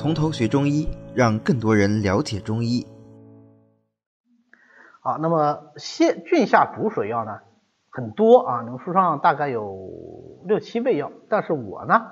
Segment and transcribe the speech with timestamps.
[0.00, 2.86] 从头学中医，让更多人了解中医。
[5.02, 7.40] 好，那么泻菌下逐水药呢
[7.90, 12.06] 很多啊，你们书上大概有六七味药，但是我呢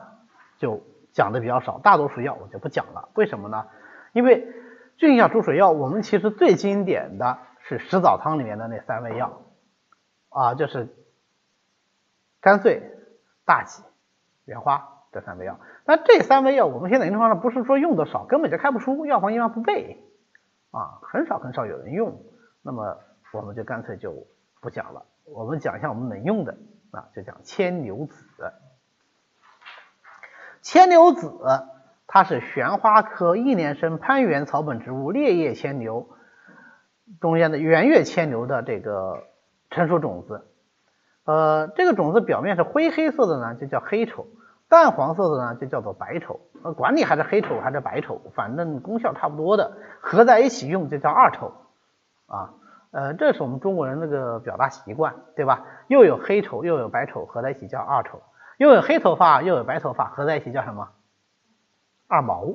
[0.59, 0.83] 就
[1.15, 3.09] 讲的比较少，大多数药我就不讲了。
[3.15, 3.65] 为什么呢？
[4.13, 4.47] 因为
[4.99, 9.41] 菌下逐水药，我们其实最经典的是食枣汤里面的那三味药
[10.29, 10.95] 啊，就是
[12.43, 12.83] 甘遂、
[13.47, 13.83] 大戟、
[14.45, 14.98] 莲花。
[15.13, 19.99] 这三味药，那这三味药我们现在临床上不是说用的少，根本就开不出，药方一般不备
[20.71, 22.21] 啊，很少很少有人用，
[22.63, 22.99] 那么
[23.33, 24.27] 我们就干脆就
[24.61, 26.57] 不讲了，我们讲一下我们能用的
[26.91, 28.25] 啊，就讲牵牛子。
[30.61, 31.33] 牵牛子
[32.07, 36.09] 它是旋花科一年生攀援草本植物裂叶牵牛
[37.21, 39.25] 中间的圆月牵牛的这个
[39.71, 40.47] 成熟种子，
[41.25, 44.27] 呃，这个种子表面是灰黑色的呢，就叫黑丑。
[44.69, 51.53] 淡黄色的呢，就叫做白丑，呃，管你还是黑丑还是白丑，反正功效差不多的，合在一起用就叫二丑
[52.27, 52.53] 啊，
[52.91, 55.65] 呃，这是我们中国人那个表达习惯，对吧？
[55.87, 58.21] 又有黑丑又有白丑，合在一起叫二丑，
[58.59, 60.91] 又有黑头发又有白头发，合在一起叫什么？
[62.07, 62.55] 二毛，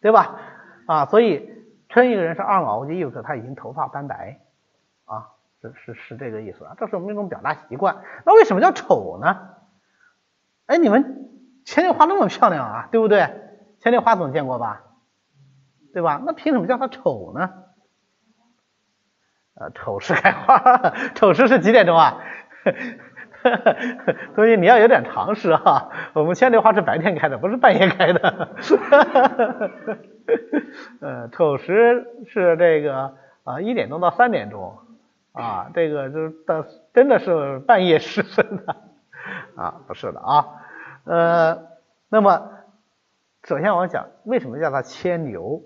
[0.00, 0.40] 对吧？
[0.86, 4.40] 啊，所以称一个人是二毛，就意味着他已经头发斑白
[5.04, 5.28] 啊，
[5.60, 7.98] 是是是这个意思啊，这是我们一种表达习惯。
[8.24, 9.50] 那为什么叫丑呢？
[10.64, 11.32] 哎，你们。
[11.64, 13.28] 牵牛花那么漂亮啊，对不对？
[13.80, 14.82] 牵牛花总见过吧，
[15.92, 16.20] 对吧？
[16.24, 17.50] 那凭什么叫它丑呢？
[19.56, 22.18] 呃，丑时开花， 丑时是几点钟啊？
[24.34, 28.48] 所以你要有点常识哈，我们牵牛花是白天开的，不是半夜开的。
[31.00, 34.78] 呃，丑时是这个啊一点钟到三点钟
[35.32, 38.76] 啊，这个就是到真的是半夜时分的
[39.56, 40.46] 啊，不是的啊。
[41.04, 41.66] 呃，
[42.08, 42.50] 那么
[43.42, 45.62] 首先我讲为什么叫它牵牛，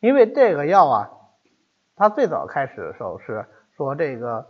[0.00, 1.10] 因为这个药啊，
[1.94, 4.44] 它最早开始的时候是说这个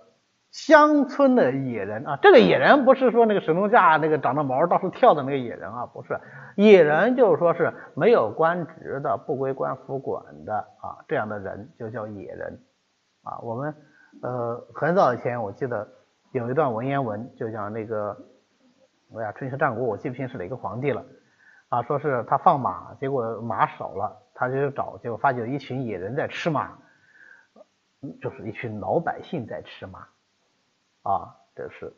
[0.51, 6.19] 乡村的野人啊，这个野人不是说那个神农架那个长着毛到处跳的那个野人啊，不是
[6.57, 12.59] 野人，就是说是没有官职的、不归官府管的啊，这样的人就叫野人
[13.23, 13.39] 啊。
[13.43, 13.75] 我们
[14.23, 15.87] 呃很早以前我记得
[16.33, 18.17] 有一段文言文，就讲那个。
[19.17, 21.05] 哎呀，春秋战国我记不清是哪个皇帝了
[21.69, 26.79] 啊，说是他放马，结果马少了，他就找，结果发现一群野人在吃马，
[28.21, 30.09] 就是一群老百姓在吃马
[31.03, 31.93] 啊，这是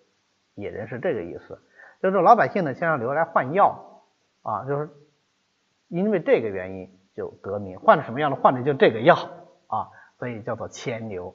[0.54, 1.60] 野人是这个意思，
[2.02, 4.02] 就是老百姓呢先让牛来换药
[4.42, 4.90] 啊，就是
[5.88, 9.16] 因为这个原因就得名，换的什么样的换的就这个药
[9.68, 11.34] 啊，所以叫做牵牛。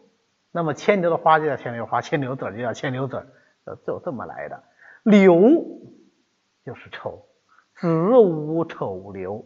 [0.51, 3.27] 那么牵牛的花就叫牵牛花，牵牛子就叫牵牛子，
[3.65, 4.63] 就就这么来的。
[5.03, 5.65] 瘤
[6.65, 7.25] 就是丑，
[7.73, 9.45] 子午丑瘤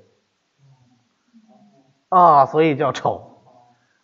[2.10, 3.44] 啊，所以叫丑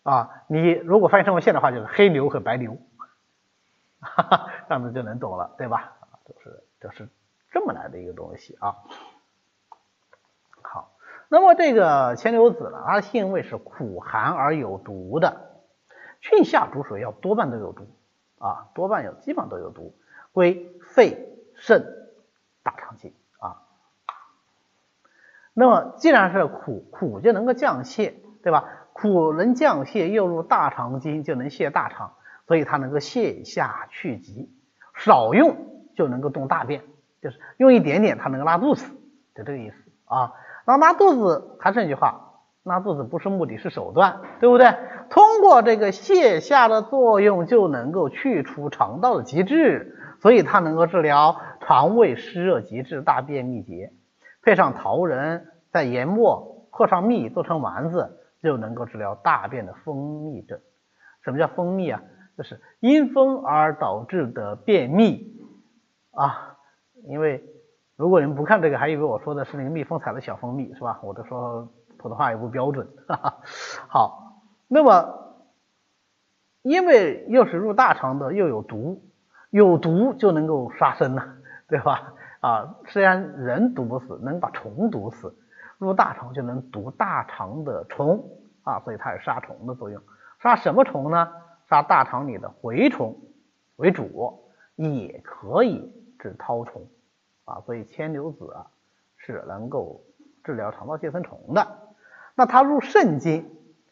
[0.03, 0.45] 啊。
[0.47, 2.77] 你如果翻译成为现代话，就是黑牛和白牛，
[3.99, 5.93] 哈哈，这样子就能懂了，对吧？
[6.25, 7.09] 就是就是
[7.51, 8.77] 这么来的一个东西啊。
[10.61, 10.91] 好，
[11.27, 15.61] 那么这个牵牛子呢，它的性味是苦寒而有毒的，
[16.21, 17.88] 菌下逐水药多半都有毒
[18.38, 19.95] 啊，多半有，基本上都有毒，
[20.31, 21.25] 归肺。
[21.59, 21.85] 肾、
[22.63, 23.61] 大肠经啊，
[25.53, 28.65] 那么既然是苦，苦就能够降泻，对吧？
[28.93, 32.13] 苦能降泻，又入大肠经，就能泻大肠，
[32.47, 34.49] 所以它能够泻下去急，
[34.95, 35.55] 少用
[35.95, 36.83] 就能够动大便，
[37.21, 38.85] 就是用一点点，它能够拉肚子，
[39.35, 40.33] 就这个意思啊。
[40.65, 44.75] 那拉肚子还是那句话，拉肚子不是目的，是手段，对不对？
[45.09, 49.97] 通过这个泻下的作用，就能够去除肠道的积滞。
[50.21, 51.39] 所以它能够治疗
[51.69, 53.94] 肠胃湿热极致、大便秘结，
[54.41, 60.59] 配上桃仁，在研末和上蜜做成丸子，就能够治疗大便的蜂蜜症。
[61.22, 62.02] 什么叫蜂蜜啊？
[62.35, 65.39] 就是因风而导致的便秘
[66.10, 66.57] 啊。
[67.04, 67.44] 因为
[67.95, 71.00] 如果你们不看这个，还以为我说的是那个蜜蜂采的小蜂蜜，是吧？
[71.04, 72.88] 我都说普通话也不标准。
[73.07, 73.38] 哈哈。
[73.88, 75.36] 好，那么
[76.63, 79.04] 因为又是入大肠的，又有毒。
[79.51, 81.24] 有毒就能够杀生呢，
[81.69, 82.13] 对吧？
[82.42, 85.36] 啊，虽然人毒不死，能把虫毒死，
[85.77, 88.27] 入大肠就能毒大肠的虫
[88.63, 90.01] 啊，所以它有杀虫的作用。
[90.39, 91.31] 杀什么虫呢？
[91.69, 93.18] 杀大肠里的蛔虫
[93.75, 94.44] 为主，
[94.75, 96.88] 也可以治绦虫
[97.45, 97.62] 啊。
[97.66, 98.65] 所以牵牛子啊
[99.18, 100.01] 是能够
[100.44, 101.68] 治疗肠道寄生虫的。
[102.36, 103.50] 那它入肾经，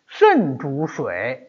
[0.08, 1.44] 肾主水。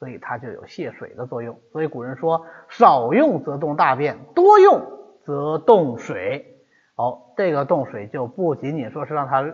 [0.00, 4.82] 所以它就有泄水的作用，所以古人说少用则动大便，多用
[5.24, 6.50] 则动水。
[6.96, 9.44] 哦，这个动水就不仅仅说是让它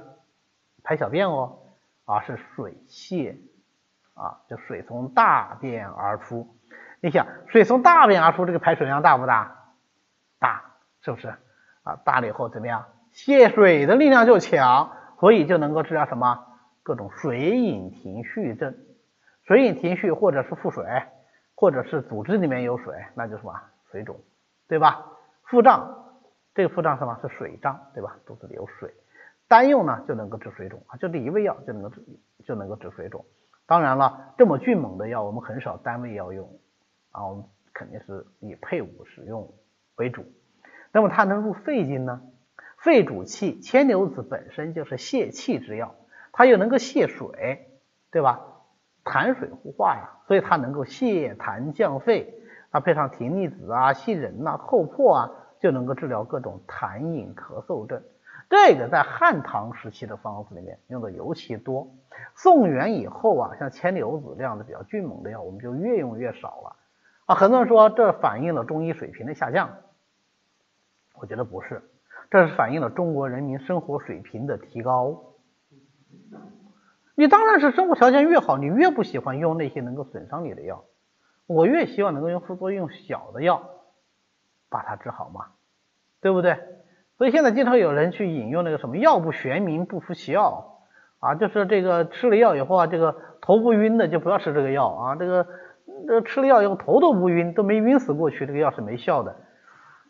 [0.83, 1.59] 排小便哦，
[2.05, 3.39] 而是水泄
[4.15, 6.57] 啊，就水从大便而出。
[7.01, 9.57] 你想，水从大便而出，这个排水量大不大？
[10.39, 11.29] 大，是不是？
[11.83, 12.85] 啊，大了以后怎么样？
[13.13, 16.47] 泄水的力量就强，所以就能够治疗什么？
[16.83, 18.77] 各种水饮停蓄症。
[19.45, 20.85] 水饮停蓄，或者是腹水，
[21.55, 23.55] 或者是组织里面有水，那就什么？
[23.91, 24.21] 水肿，
[24.69, 25.07] 对吧？
[25.51, 26.23] 腹胀，
[26.55, 27.19] 这个腹胀什么？
[27.21, 28.17] 是水胀，对吧？
[28.25, 28.95] 肚子里有水。
[29.49, 32.01] 单用呢就能够治水肿啊，就这一味药就能够治
[32.45, 33.25] 就能够治水肿。
[33.67, 36.49] 当然了，这么迅猛的药我们很少单味药用
[37.11, 37.45] 啊，我们
[37.75, 39.53] 肯定是以配伍使用
[39.97, 40.25] 为主。
[40.93, 42.23] 那么它能入肺经呢？
[42.79, 45.97] 肺主气，牵牛子本身就是泄气之药，
[46.31, 47.69] 它又能够泄水，
[48.13, 48.47] 对吧？
[49.05, 52.40] 痰水互化呀，所以它能够泄痰降肺。
[52.71, 55.31] 它配上葶苈子啊、杏仁呐、厚朴啊，
[55.61, 58.03] 就能够治疗各种痰饮咳嗽症。
[58.49, 61.89] 这个在汉唐时期的方子里面用的尤其多，
[62.35, 66.77] 宋元以后啊，像牵牛子这样的比较迅猛的药，我们就越用越少了
[67.27, 67.35] 啊。
[67.37, 69.71] 很多人说这反映了中医水平的下降，
[71.15, 71.83] 我觉得不是，
[72.29, 75.35] 这是反映了中国人民生活水平的提高。
[77.15, 80.85] 你当然是生活条件越好，你越不喜欢用那些能够损伤你的药，
[81.53, 83.69] 我越希望能够用副作用小的药
[84.71, 85.47] 把它治好嘛，
[86.21, 86.57] 对不对？
[87.19, 90.79] 所以现在经常有人去引用那个什么“药不玄名不服其药”
[91.19, 95.45] 啊，就是这个吃了药以后啊，这个头不晕的就不要吃这个药啊，这个
[96.07, 99.35] 这吃了药以后头都不晕，都没晕死过去，这个药是没效的，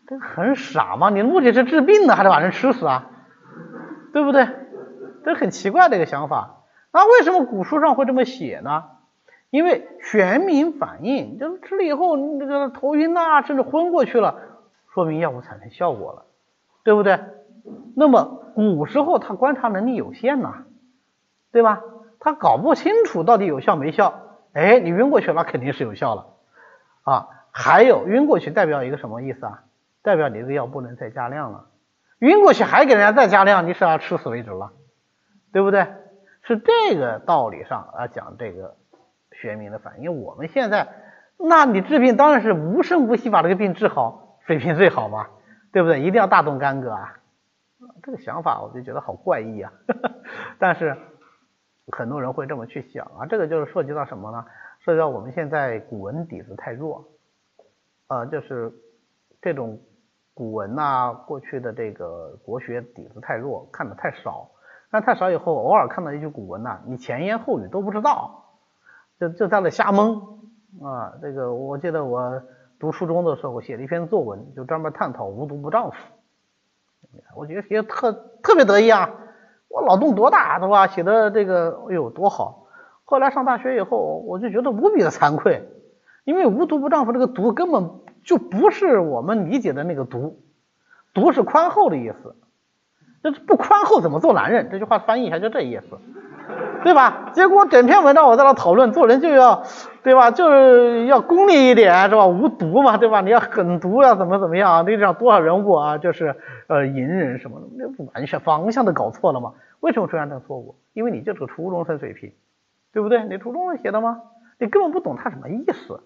[0.06, 1.08] 这很傻嘛？
[1.08, 3.10] 你目的是治病呢，还是把人吃死啊？
[4.12, 4.46] 对不对？
[5.25, 6.64] 这很奇怪的一个想法。
[6.92, 8.84] 那为什么古书上会这么写呢？
[9.50, 14.41] 因为全民反应，就是吃了以后这个头晕呐，甚至昏过去了，
[14.94, 16.25] 说明药物产生效果了。
[16.82, 17.20] 对不对？
[17.94, 20.64] 那么古时候他观察能力有限呐，
[21.52, 21.82] 对吧？
[22.19, 24.38] 他搞不清楚到底有效没效。
[24.55, 26.26] 哎，你晕过去了，肯定是有效了
[27.02, 27.29] 啊。
[27.50, 29.64] 还有晕过去代表一个什么意思啊？
[30.02, 31.67] 代表你这个药不能再加量了。
[32.20, 34.73] 晕过去还给人家再加量，你是要吃死为止了，
[35.52, 35.87] 对不对？
[36.43, 38.76] 是这个道理上来讲这个
[39.40, 40.20] 全民的反应。
[40.20, 40.88] 我们现在，
[41.38, 45.26] 那你治病当然是无声无息把这个病治好，水平最好嘛。
[45.72, 46.00] 对不对？
[46.00, 47.14] 一定要大动干戈啊！
[48.02, 49.72] 这个想法我就觉得好怪异啊。
[50.58, 50.96] 但是
[51.92, 54.44] 很多人会这么去想啊，这个就是涉及到什么呢？
[54.81, 57.04] 涉及到我们现在古文底子太弱，
[58.08, 58.72] 呃，就是
[59.40, 59.78] 这种
[60.34, 64.50] 古文呐，过去的这个国学底子太弱，看的太少。
[64.90, 68.50] 看太少以后，偶尔看到一句古文呐，你前言后语都不知道，
[69.20, 70.17] 就就在那瞎蒙
[70.82, 71.12] 啊。
[71.22, 72.43] 这个我记得我。
[72.81, 75.96] 读初中的时候，我写了一篇作文，就专门探讨无毒不丈夫。
[77.37, 78.11] 我觉得写特
[78.43, 79.11] 特别得意啊！
[79.69, 80.87] 我脑洞多大，对吧？
[80.87, 82.69] 写的这个，哎呦，多好！
[83.05, 85.69] 后来上大学以后，我就觉得无比的惭愧，
[86.25, 87.90] 因为无毒不丈夫这个毒根本
[88.25, 90.40] 就不是我们理解的那个毒，
[91.12, 92.34] 毒是宽厚的意思。
[93.23, 94.70] 这不宽厚怎么做男人？
[94.70, 95.99] 这句话翻译一下就这意思。
[96.82, 97.30] 对吧？
[97.32, 99.62] 结果整篇文章我在那讨论，做人就要，
[100.02, 100.30] 对吧？
[100.30, 102.26] 就是要功利一点，是吧？
[102.26, 103.20] 无毒嘛，对吧？
[103.20, 104.86] 你要狠毒要怎么怎么样？
[104.86, 106.37] 历史上多少人物啊，就是
[106.68, 109.52] 呃隐忍什么的，那不完全方向都搞错了嘛？
[109.80, 110.76] 为什么出现这个错误？
[110.92, 112.32] 因为你就是个初中生水平，
[112.92, 113.25] 对不对？
[113.25, 114.22] 你初中生写的吗？
[114.58, 116.02] 你根本不懂他什么意思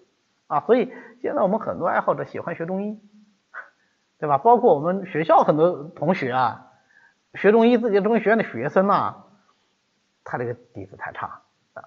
[0.47, 0.61] 啊！
[0.67, 0.91] 所以
[1.21, 2.99] 现在我们很多爱好者喜欢学中医，
[4.19, 4.37] 对吧？
[4.37, 6.67] 包括我们学校很多同学啊，
[7.33, 9.15] 学中医自己中医学院的学生呐。
[10.25, 11.39] 他这个底子太差，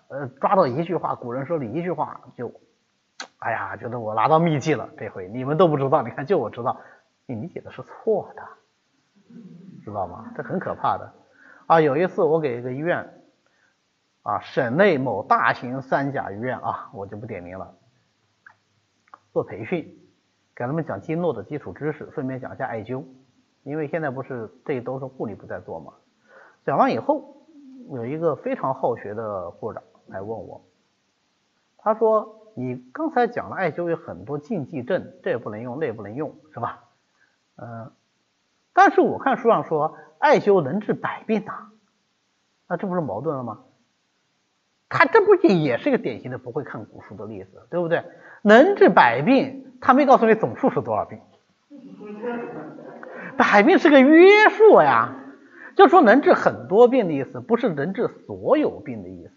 [0.07, 2.53] 呃，抓到一句话，古人说的一句话就，
[3.41, 6.81] 哎呀，觉得我拿到秘籍了，这回你们都不知道，你看就我知道，
[7.27, 8.43] 你理解的是错的，
[9.85, 10.33] 知道吗？
[10.37, 11.13] 这很可怕的
[11.67, 11.81] 啊！
[11.81, 13.13] 有一次我给一个医院
[14.23, 17.75] 啊，省内某大型三甲医院啊，我就不点名了，
[19.33, 19.99] 做培训，
[20.55, 23.05] 给他们讲经络的基础知识，顺便讲一下艾灸，
[23.65, 25.93] 因为现在不是这都是护理不在做嘛，
[26.65, 27.35] 讲完以后。
[27.93, 30.65] 有一个非常好学的护士长来问我，
[31.79, 36.85] 他说：“你刚才讲了艾灸有很多禁忌症，这也不能用，那也不能用，是吧？”
[37.57, 37.91] 嗯，
[38.73, 41.71] 但是我看书上说艾灸能治百病呐，
[42.69, 43.61] 那这不是矛盾了吗？
[44.89, 48.05] 他这不也是一个典型的不会看古书的例子，对不对？
[48.43, 51.21] 能治百病，他没告诉你总数是多少病，
[53.37, 55.15] 百病是个约数呀。
[55.79, 59.33] 就说能治很多病的意思，不是能治所有病的意思，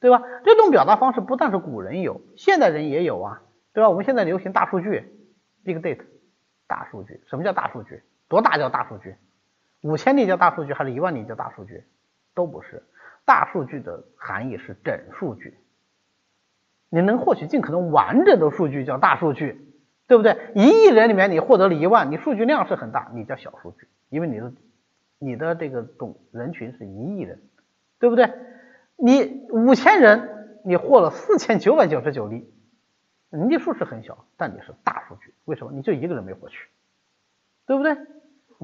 [0.00, 0.20] 对吧？
[0.44, 3.42] 这种表达方式不但是古人有，现代人也有啊，
[3.72, 3.88] 对吧？
[3.88, 5.14] 我们现在流行大数据
[5.64, 6.04] ，big data，
[6.66, 7.22] 大数据。
[7.28, 8.02] 什么叫大数据？
[8.26, 9.14] 多大叫大数据？
[9.82, 11.84] 五千例叫大数据，还是一万例叫大数据？
[12.34, 12.82] 都不是。
[13.24, 15.56] 大数据的含义是整数据，
[16.88, 19.64] 你能获取尽可能完整的数据叫大数据，
[20.08, 20.36] 对不对？
[20.56, 24.52] 一亿人里面你获得了一万，你数据量是很大，你叫小数据，因为你的
[25.22, 27.40] 你的这个总人群是一亿人，
[27.98, 28.32] 对不对？
[28.96, 32.52] 你五千人你获了四千九百九十九例，
[33.30, 35.72] 你数是很小，但你是大数据，为什么？
[35.72, 36.68] 你就一个人没获取，
[37.66, 37.96] 对不对？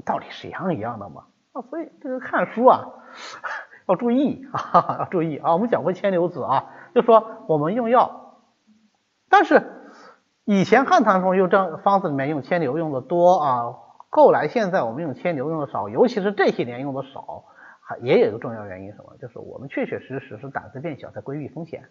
[0.05, 1.25] 道理是一样一样的嘛。
[1.53, 2.87] 啊，所以这个看书啊。
[3.87, 5.53] 要注意 啊，要注意啊！
[5.53, 8.39] 我们讲过牵牛子啊，就说我们用药，
[9.29, 9.63] 但是
[10.45, 13.75] 以前汉唐中用这方子里面用牵牛用的多啊，
[14.09, 17.45] 后来现在我们用牵牛用的少，尤其是这些年用的少，
[17.81, 19.15] 还也有一个重要原因什么？
[19.17, 21.89] 就是我们确确实实是胆子变小，在规避风险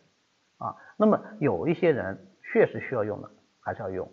[0.59, 0.75] 啊。
[0.97, 4.11] 那么有一些人确实需要用的，还是要用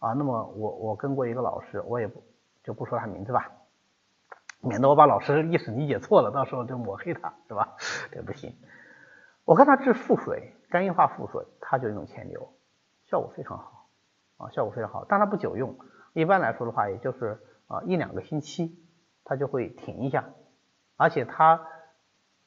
[0.00, 0.12] 啊。
[0.12, 2.22] 那么我我跟过一个老师，我也不
[2.64, 3.50] 就不说他名字吧。
[4.60, 7.76] 免得我把老师意思理解错了，到时候就抹黑他，是吧？
[8.10, 8.52] 这不行。
[9.44, 12.48] 我看他治腹水，肝硬化腹水，他就用牵牛，
[13.10, 13.86] 效果非常好
[14.38, 15.04] 啊，效果非常好。
[15.06, 15.76] 但他不久用，
[16.14, 18.74] 一般来说的话，也就是啊一两个星期，
[19.24, 20.24] 他就会停一下。
[20.96, 21.60] 而且他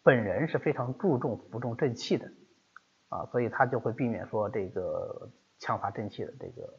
[0.01, 2.25] 本人是非常注重服重正气的
[3.09, 6.73] 啊，所以他就会避免说这个强发正气的这个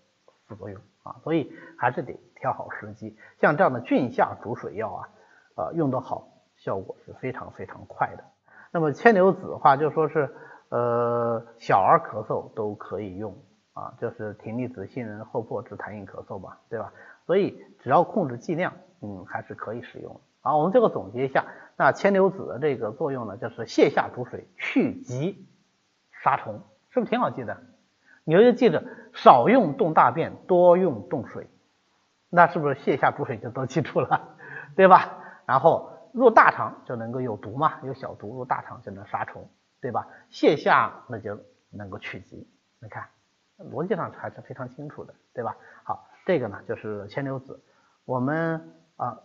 [0.47, 3.17] 副作用啊，所以还是得挑好时机。
[3.41, 5.09] 像这样的菌下逐水药啊。
[5.59, 8.23] 啊，用得好，效果是非常非常快的。
[8.71, 10.33] 那么千牛子的话，就说是
[10.69, 13.37] 呃小儿咳嗽都可以用
[13.79, 16.93] 啊，就是葶苈子、杏仁、厚朴治痰饮咳嗽吧，对吧？
[17.27, 20.21] 所以只要控制剂量，嗯，还是可以使用。
[20.41, 21.45] 好，我们最后总结一下，
[21.77, 25.47] 那千牛子的这个作用呢，就是泻下逐水、去疾、
[26.11, 27.57] 杀虫，是不是挺好记的？
[28.25, 28.83] 你就记着，
[29.15, 31.47] 少用动大便，多用动水，
[32.29, 34.37] 那是不是泻下逐水就都记住了，
[34.75, 35.19] 对吧？
[35.47, 39.49] 然后入大肠就能够有毒嘛，有小毒入大肠就能杀虫，
[39.81, 40.09] 对吧？
[40.31, 41.39] 泻下那就
[41.71, 42.49] 能够去疾，
[42.81, 43.07] 你看
[43.59, 45.57] 逻辑上还是非常清楚的，对吧？
[45.85, 47.61] 好，这个呢就是千牛子，
[48.05, 49.19] 我们啊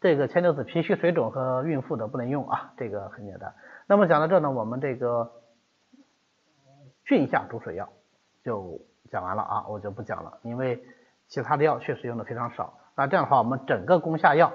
[0.00, 3.54] 这个千牛子脾虚水肿和孕妇的不能用啊，这个很简单。
[3.86, 5.32] 那么讲到这呢，我们这个
[7.04, 7.88] 菌下逐水药
[8.42, 10.84] 就讲完了啊，我就不讲了，因为
[11.28, 12.78] 其他的药确实用的非常少。
[12.94, 14.52] 那这样的话，我们整个攻下药。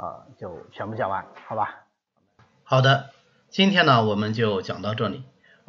[0.00, 1.84] 啊，就全部讲完，好吧？
[2.64, 3.10] 好的，
[3.50, 5.26] 今天呢我们就讲到这里。